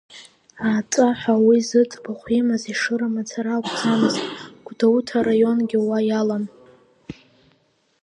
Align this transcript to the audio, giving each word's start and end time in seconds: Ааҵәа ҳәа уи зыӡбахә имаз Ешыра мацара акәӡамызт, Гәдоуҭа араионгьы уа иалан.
Ааҵәа 0.67 1.07
ҳәа 1.19 1.35
уи 1.45 1.57
зыӡбахә 1.67 2.27
имаз 2.39 2.63
Ешыра 2.71 3.07
мацара 3.13 3.51
акәӡамызт, 3.57 4.21
Гәдоуҭа 4.65 5.17
араионгьы 5.19 5.79
уа 5.87 5.99
иалан. 6.09 6.43